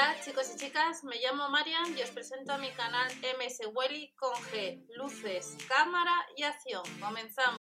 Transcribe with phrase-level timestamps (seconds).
[0.00, 3.06] Hola chicos y chicas, me llamo Marian y os presento a mi canal
[3.38, 6.82] MS Welly con G, luces, cámara y acción.
[6.98, 7.58] Comenzamos.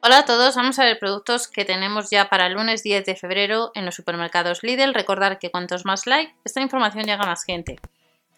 [0.00, 3.14] Hola a todos, vamos a ver productos que tenemos ya para el lunes 10 de
[3.14, 4.92] febrero en los supermercados Lidl.
[4.92, 7.78] Recordar que cuantos más like, esta información llega a más gente.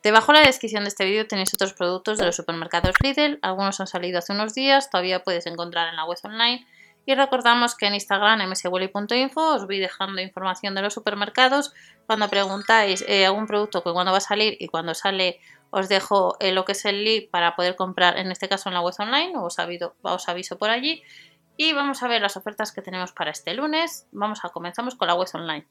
[0.02, 3.80] Debajo en la descripción de este vídeo tenéis otros productos de los supermercados Lidl, algunos
[3.80, 6.66] han salido hace unos días, todavía puedes encontrar en la web online
[7.04, 11.72] y recordamos que en Instagram mswelly.info os voy dejando información de los supermercados.
[12.06, 16.36] Cuando preguntáis eh, algún producto que cuándo va a salir y cuando sale os dejo
[16.38, 18.94] eh, lo que es el link para poder comprar, en este caso en la web
[18.98, 19.56] online, os,
[20.02, 21.02] os aviso por allí.
[21.56, 24.06] Y vamos a ver las ofertas que tenemos para este lunes.
[24.12, 25.66] Vamos a comenzamos con la web online.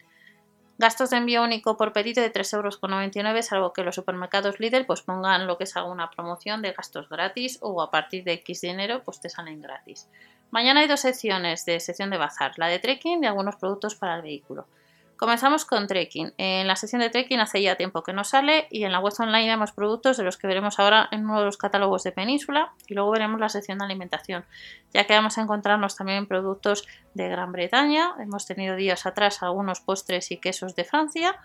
[0.78, 5.04] Gastos de envío único por pedido de 3,99 euros, salvo que los supermercados Lidl pues
[5.04, 9.04] pongan lo que es alguna promoción de gastos gratis o a partir de X dinero
[9.04, 10.10] pues te salen gratis.
[10.52, 14.16] Mañana hay dos secciones de sección de bazar, la de trekking y algunos productos para
[14.16, 14.68] el vehículo.
[15.16, 16.34] Comenzamos con trekking.
[16.38, 19.14] En la sección de trekking hace ya tiempo que no sale y en la web
[19.20, 22.74] online vemos productos de los que veremos ahora en uno de los catálogos de Península
[22.88, 24.46] y luego veremos la sección de alimentación,
[24.94, 28.16] ya que vamos a encontrarnos también productos de Gran Bretaña.
[28.20, 31.36] Hemos tenido días atrás algunos postres y quesos de Francia.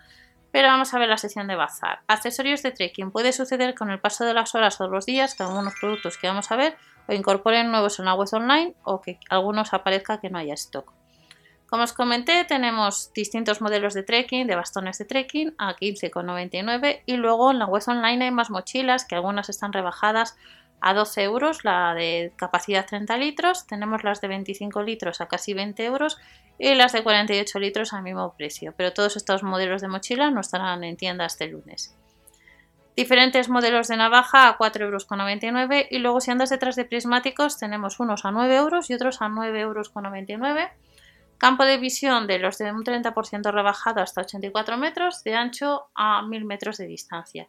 [0.51, 1.99] Pero vamos a ver la sección de bazar.
[2.07, 3.11] Accesorios de trekking.
[3.11, 6.27] Puede suceder con el paso de las horas o los días que algunos productos que
[6.27, 10.29] vamos a ver o incorporen nuevos en la web online o que algunos aparezca que
[10.29, 10.93] no haya stock.
[11.69, 17.17] Como os comenté, tenemos distintos modelos de trekking, de bastones de trekking a 15,99 y
[17.17, 20.37] luego en la web online hay más mochilas que algunas están rebajadas
[20.79, 25.53] a 12 euros, la de capacidad 30 litros, tenemos las de 25 litros a casi
[25.53, 26.17] 20 euros
[26.59, 30.41] y las de 48 litros al mismo precio, pero todos estos modelos de mochila no
[30.41, 31.95] estarán en tienda este lunes.
[32.97, 37.99] Diferentes modelos de navaja a 4,99 euros y luego si andas detrás de prismáticos tenemos
[37.99, 39.91] unos a 9 euros y otros a 9,99 euros.
[41.37, 46.23] Campo de visión de los de un 30% rebajado hasta 84 metros de ancho a
[46.23, 47.47] 1000 metros de distancia.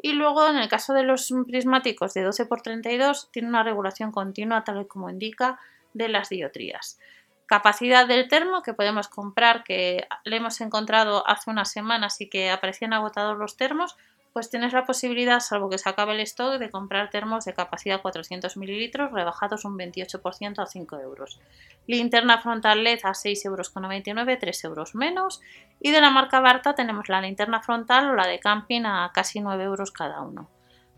[0.00, 4.12] Y luego, en el caso de los prismáticos de 12 x 32, tiene una regulación
[4.12, 5.58] continua, tal y como indica,
[5.92, 6.98] de las diotrías.
[7.44, 12.50] Capacidad del termo que podemos comprar, que le hemos encontrado hace unas semanas y que
[12.50, 13.94] aparecían agotados los termos,
[14.36, 18.02] pues tienes la posibilidad, salvo que se acabe el stock, de comprar termos de capacidad
[18.02, 21.40] 400 mililitros rebajados un 28% a 5 euros.
[21.86, 25.40] Linterna frontal LED a 6,99 euros, 3 euros menos.
[25.80, 29.40] Y de la marca Barta tenemos la linterna frontal o la de camping a casi
[29.40, 30.50] 9 euros cada uno.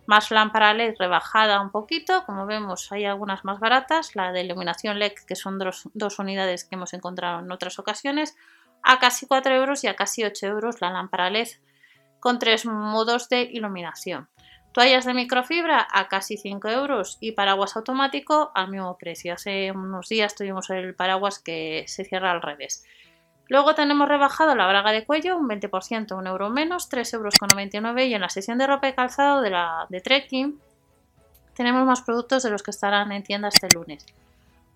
[0.06, 4.98] Más lámpara LED rebajada un poquito, como vemos hay algunas más baratas, la de iluminación
[4.98, 8.36] LED que son dos, dos unidades que hemos encontrado en otras ocasiones,
[8.82, 11.50] a casi 4 euros y a casi 8 euros la lámpara LED
[12.20, 14.28] con tres modos de iluminación.
[14.72, 19.34] Toallas de microfibra a casi 5 euros y paraguas automático al mismo precio.
[19.34, 22.84] Hace unos días tuvimos el paraguas que se cierra al revés.
[23.48, 28.02] Luego tenemos rebajado la braga de cuello, un 20%, un euro menos, 3,99 euros.
[28.06, 30.60] Y en la sesión de ropa y calzado de, la, de trekking
[31.54, 34.06] tenemos más productos de los que estarán en tienda este lunes.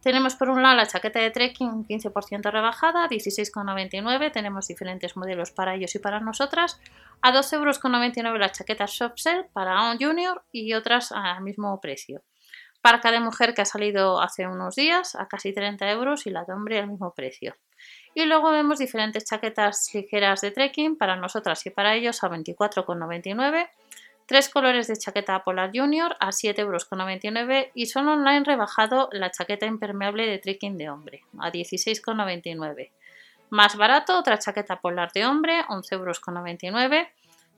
[0.02, 4.32] Tenemos por un lado la chaqueta de trekking 15% rebajada, 16,99.
[4.32, 6.80] Tenemos diferentes modelos para ellos y para nosotras.
[7.20, 12.22] A 12,99 euros la chaqueta Shopsell para un junior y otras al mismo precio.
[12.80, 16.44] Parca de mujer que ha salido hace unos días a casi 30 euros y la
[16.44, 17.54] de hombre al mismo precio.
[18.12, 23.68] Y luego vemos diferentes chaquetas ligeras de trekking para nosotras y para ellos a 24,99
[24.32, 29.66] Tres colores de chaqueta Polar Junior a 7,99 euros y son online rebajado la chaqueta
[29.66, 32.92] impermeable de trekking de hombre a 16,99
[33.50, 37.08] Más barato, otra chaqueta polar de hombre, 11,99 euros.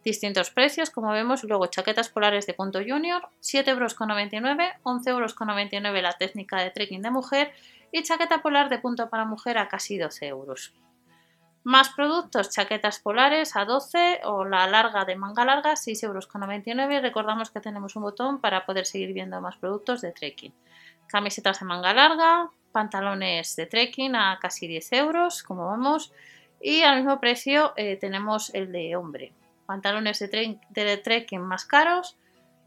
[0.04, 3.96] Distintos precios, como vemos, luego chaquetas polares de punto junior, 7,99 euros,
[4.82, 7.52] 11,99 euros la técnica de trekking de mujer
[7.92, 10.72] y chaqueta polar de punto para mujer a casi 12 euros.
[11.64, 17.02] Más productos, chaquetas polares a 12 o la larga de manga larga 6,99 euros.
[17.02, 20.52] Recordamos que tenemos un botón para poder seguir viendo más productos de trekking.
[21.06, 26.12] Camisetas de manga larga, pantalones de trekking a casi 10 euros, como vemos.
[26.60, 29.32] Y al mismo precio eh, tenemos el de hombre.
[29.64, 32.18] Pantalones de, de trekking más caros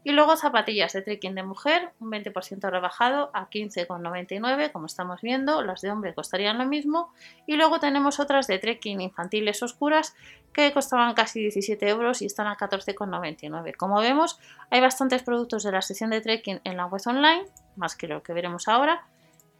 [0.04, 5.62] y luego zapatillas de trekking de mujer, un 20% rebajado a 15,99 como estamos viendo,
[5.62, 7.12] las de hombre costarían lo mismo.
[7.46, 10.14] Y luego tenemos otras de trekking infantiles oscuras
[10.52, 13.76] que costaban casi 17 euros y están a 14,99.
[13.76, 14.38] Como vemos,
[14.70, 17.44] hay bastantes productos de la sección de trekking en la web online,
[17.76, 19.04] más que lo que veremos ahora.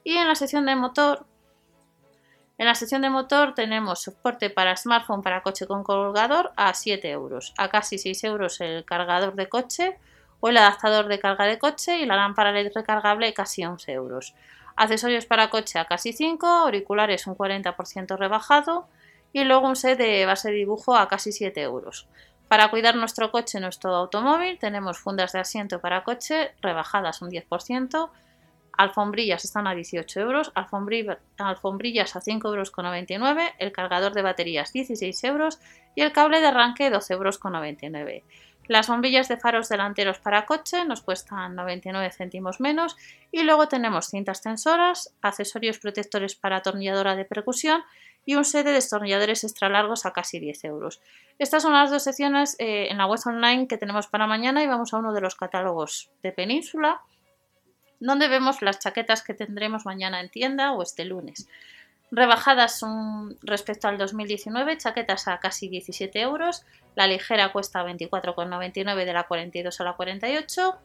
[0.04, 1.26] Y en la sección de motor,
[2.58, 7.10] en la sección de motor tenemos soporte para smartphone para coche con colgador a 7
[7.10, 9.98] euros, a casi 6 euros el cargador de coche
[10.40, 14.34] o el adaptador de carga de coche y la lámpara LED recargable casi 11 euros.
[14.76, 18.88] accesorios para coche a casi 5, auriculares un 40% rebajado
[19.32, 22.06] y luego un set de base de dibujo a casi 7 euros.
[22.48, 28.10] Para cuidar nuestro coche, nuestro automóvil, tenemos fundas de asiento para coche rebajadas un 10%,
[28.72, 35.58] alfombrillas están a 18 euros, alfombrillas a 5,99 euros, el cargador de baterías 16 euros
[35.94, 38.22] y el cable de arranque 12,99 euros.
[38.68, 42.96] Las bombillas de faros delanteros para coche nos cuestan 99 céntimos menos
[43.32, 47.82] y luego tenemos cintas tensoras, accesorios protectores para atornilladora de percusión
[48.26, 51.00] y un set de destornilladores extra largos a casi 10 euros.
[51.38, 54.66] Estas son las dos secciones eh, en la web online que tenemos para mañana y
[54.66, 57.00] vamos a uno de los catálogos de Península
[58.00, 61.48] donde vemos las chaquetas que tendremos mañana en tienda o este lunes.
[62.10, 62.82] Rebajadas
[63.42, 66.64] respecto al 2019, chaquetas a casi 17 euros,
[66.94, 70.78] la ligera cuesta 24,99 de la 42 a la 48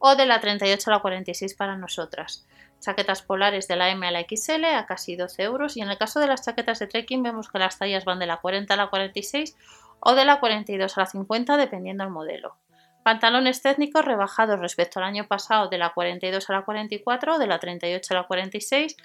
[0.00, 2.46] o de la 38 a la 46 para nosotras.
[2.80, 5.98] Chaquetas polares de la M a la XL a casi 12 euros y en el
[5.98, 8.76] caso de las chaquetas de trekking vemos que las tallas van de la 40 a
[8.76, 9.56] la 46
[10.00, 12.56] o de la 42 a la 50 dependiendo del modelo.
[13.02, 17.58] Pantalones técnicos rebajados respecto al año pasado de la 42 a la 44, de la
[17.58, 18.96] 38 a la 46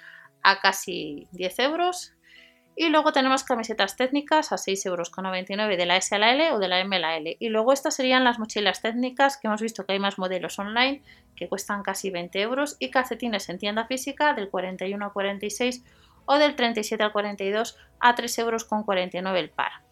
[0.44, 2.12] a casi 10 euros.
[2.76, 6.58] Y luego tenemos camisetas técnicas a 6,99 euros de la S a la L o
[6.58, 7.36] de la M a la L.
[7.38, 11.02] Y luego estas serían las mochilas técnicas, que hemos visto que hay más modelos online
[11.36, 12.76] que cuestan casi 20 euros.
[12.80, 15.84] Y calcetines en tienda física del 41 al 46
[16.26, 19.83] o del 37 al 42 a 3,49 euros el par.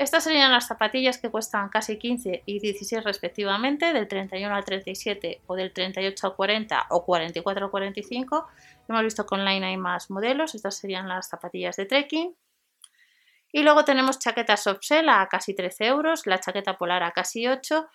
[0.00, 5.42] Estas serían las zapatillas que cuestan casi 15 y 16 respectivamente, del 31 al 37
[5.46, 8.46] o del 38 al 40 o 44 al 45.
[8.88, 12.34] Hemos visto que online hay más modelos, estas serían las zapatillas de trekking.
[13.52, 17.86] Y luego tenemos chaquetas softshell a casi 13 euros, la chaqueta polar a casi 8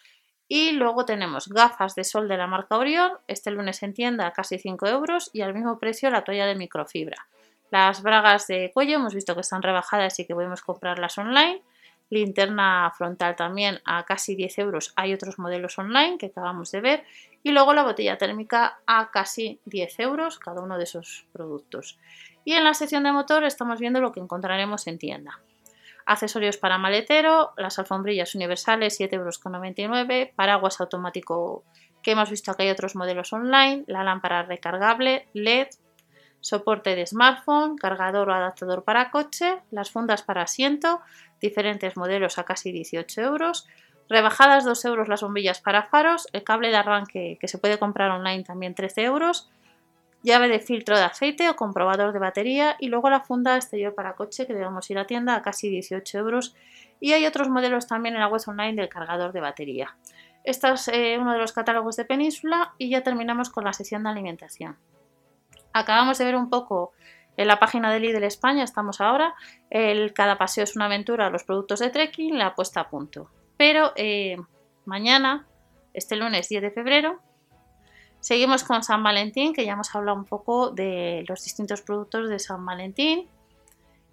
[0.48, 4.32] y luego tenemos gafas de sol de la marca Orion, este lunes en tienda a
[4.32, 7.28] casi 5 euros y al mismo precio la toalla de microfibra.
[7.72, 11.64] Las bragas de cuello hemos visto que están rebajadas y que podemos comprarlas online
[12.10, 14.94] linterna frontal también a casi 10 euros.
[14.96, 17.04] Hay otros modelos online que acabamos de ver.
[17.44, 22.00] Y luego la botella térmica a casi 10 euros cada uno de esos productos.
[22.44, 25.40] Y en la sección de motor estamos viendo lo que encontraremos en tienda.
[26.06, 31.64] Accesorios para maletero, las alfombrillas universales 7,99 euros, paraguas automático
[32.04, 35.70] que hemos visto que hay otros modelos online, la lámpara recargable LED,
[36.46, 41.02] soporte de smartphone, cargador o adaptador para coche, las fundas para asiento,
[41.42, 43.68] diferentes modelos a casi 18 euros,
[44.10, 48.12] rebajadas 2 euros las bombillas para faros, el cable de arranque que se puede comprar
[48.12, 49.50] online también 13 euros,
[50.24, 54.16] llave de filtro de aceite o comprobador de batería y luego la funda exterior para
[54.16, 56.56] coche que debemos ir a tienda a casi 18 euros
[57.00, 59.96] y hay otros modelos también en la web online del cargador de batería.
[60.44, 64.04] Este es eh, uno de los catálogos de Península y ya terminamos con la sección
[64.04, 64.78] de alimentación.
[65.74, 66.94] Acabamos de ver un poco
[67.38, 69.36] en la página de Lidl España, estamos ahora,
[69.70, 73.30] el cada paseo es una aventura, los productos de trekking, la puesta a punto.
[73.58, 74.38] Pero eh,
[74.86, 75.46] mañana,
[75.94, 77.20] este lunes 10 de febrero,
[78.20, 82.40] seguimos con San Valentín, que ya hemos hablado un poco de los distintos productos de
[82.40, 83.28] San Valentín.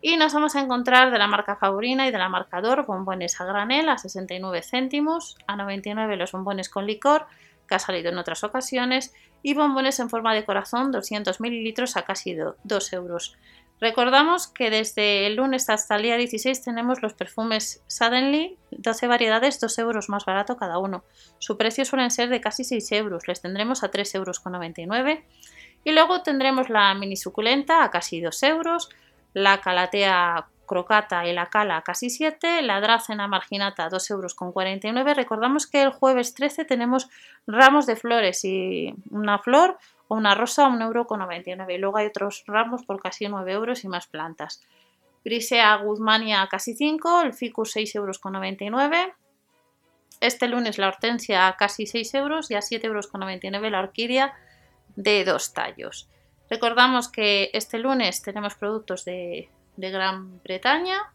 [0.05, 3.41] Y nos vamos a encontrar de la marca Favorina y de la marca Dor bombones
[3.41, 7.27] a granel a 69 céntimos, a 99 los bombones con licor,
[7.69, 12.03] que ha salido en otras ocasiones, y bombones en forma de corazón 200 mililitros a
[12.03, 13.37] casi 2 euros.
[13.81, 19.59] Recordamos que desde el lunes hasta el día 16 tenemos los perfumes Suddenly, 12 variedades,
[19.59, 21.03] 2 euros más barato cada uno.
[21.41, 25.25] Su precio suelen ser de casi 6 euros, les tendremos a 3,99 euros.
[25.83, 28.89] Y luego tendremos la mini suculenta a casi 2 euros,
[29.35, 35.17] la calatea crocata y la cala casi 7, la dracena marginata 2,49 euros.
[35.17, 37.11] Recordamos que el jueves 13 tenemos
[37.47, 39.77] ramos de flores y una flor
[40.09, 41.71] o una rosa a 1,99 euro.
[41.71, 44.63] Y luego hay otros ramos por casi 9 euros y más plantas.
[45.25, 49.17] Grisea Guzmania casi 5, el ficus 6,99 euros.
[50.21, 54.35] Este lunes la hortensia a casi 6 euros y a 7,99 euros la orquídea
[54.97, 56.09] de dos tallos.
[56.49, 61.13] Recordamos que este lunes tenemos productos de de Gran Bretaña.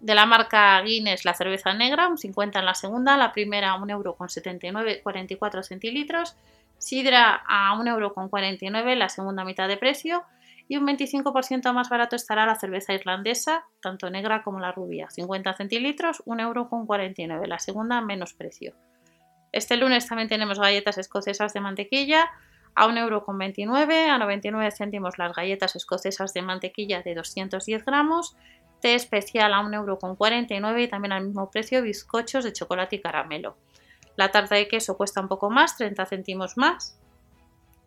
[0.00, 3.78] De la marca Guinness la cerveza negra, un 50 en la segunda, la primera a
[3.78, 6.36] 1,79 44 centilitros.
[6.78, 10.24] Sidra a 1,49 la segunda mitad de precio.
[10.68, 15.54] Y un 25% más barato estará la cerveza irlandesa, tanto negra como la rubia, 50
[15.54, 18.74] centilitros, 1,49 la segunda menos precio.
[19.52, 22.28] Este lunes también tenemos galletas escocesas de mantequilla
[22.76, 28.36] a 1,29€, a 99 céntimos las galletas escocesas de mantequilla de 210 gramos,
[28.80, 33.56] té especial a 1,49€ y también al mismo precio bizcochos de chocolate y caramelo.
[34.16, 36.98] La tarta de queso cuesta un poco más, 30 céntimos más.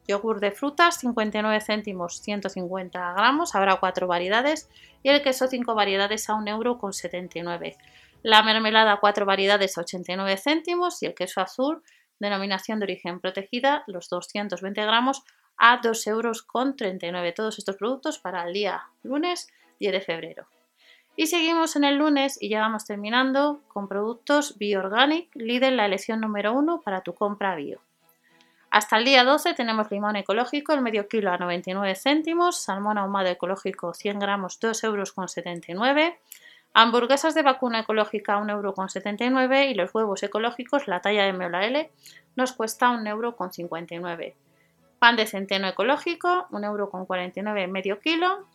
[0.08, 4.68] yogur de frutas 59 céntimos 150 gramos, habrá cuatro variedades
[5.04, 7.78] y el queso 5 variedades a 1,79 euro.
[8.24, 11.84] La mermelada 4 variedades a 89 céntimos y el queso azul,
[12.20, 15.24] denominación de origen protegida, los 220 gramos
[15.58, 17.34] a 2,39 euros.
[17.36, 19.48] Todos estos productos para el día lunes
[19.80, 20.48] 10 de febrero.
[21.16, 26.22] Y seguimos en el lunes y ya vamos terminando con productos BioOrganic, líder la elección
[26.22, 27.82] número 1 para tu compra bio.
[28.72, 33.28] Hasta el día 12 tenemos limón ecológico, el medio kilo a 99 céntimos, salmón ahumado
[33.28, 36.14] ecológico 100 gramos 2,79 euros,
[36.74, 41.66] hamburguesas de vacuna ecológica 1,79 euros y los huevos ecológicos, la talla M o la
[41.66, 41.90] L,
[42.36, 44.34] nos cuesta 1,59 euros.
[45.00, 48.46] Pan de centeno ecológico, 1,49 euros medio kilo,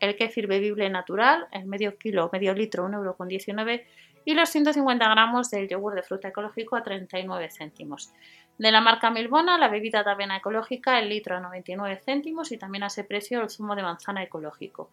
[0.00, 3.86] el kéfir bebible natural, el medio kilo, medio litro, 1,19 euros
[4.24, 8.12] y los 150 gramos del yogur de fruta ecológico a 39 céntimos.
[8.58, 12.58] De la marca Milbona, la bebida de avena ecológica, el litro a 99 céntimos y
[12.58, 14.90] también a ese precio el zumo de manzana ecológico.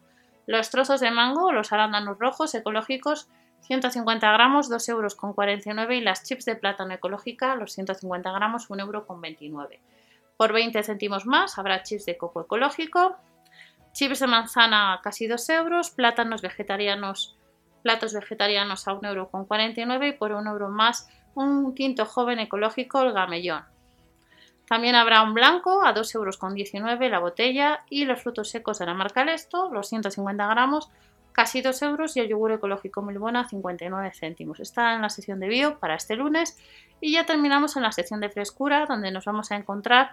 [0.50, 3.30] Los trozos de mango los arándanos rojos ecológicos,
[3.60, 8.68] 150 gramos, 2 euros con 49 y las chips de plátano ecológica, los 150 gramos,
[8.68, 9.80] 1 euro con 29.
[10.38, 13.18] Por 20 céntimos más habrá chips de coco ecológico,
[13.92, 17.38] chips de manzana casi 2 euros, plátanos vegetarianos,
[17.84, 22.40] platos vegetarianos a 1 euro con 49 y por 1 euro más un tinto joven
[22.40, 23.66] ecológico, el gamellón.
[24.70, 28.94] También habrá un blanco a 2,19 euros la botella y los frutos secos de la
[28.94, 30.92] marca Lesto, los 150 gramos,
[31.32, 34.60] casi 2 euros y el yogur ecológico Milbona 59 céntimos.
[34.60, 36.56] Está en la sección de bio para este lunes
[37.02, 40.12] y ya terminamos en la sección de frescura donde nos vamos a encontrar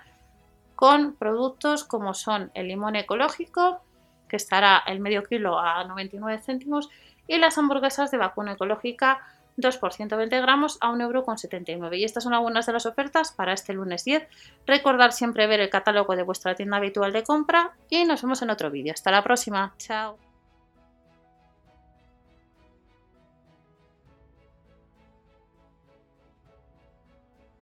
[0.75, 3.82] con productos como son el limón ecológico
[4.26, 6.88] que estará el medio kilo a 99 céntimos
[7.28, 9.20] y las hamburguesas de vacuna ecológica
[9.56, 11.98] 2 por 120 gramos a 1,79€.
[11.98, 14.26] Y estas son algunas de las ofertas para este lunes 10.
[14.66, 18.50] Recordad siempre ver el catálogo de vuestra tienda habitual de compra y nos vemos en
[18.50, 18.92] otro vídeo.
[18.92, 19.75] Hasta la próxima.
[19.78, 20.25] Chao.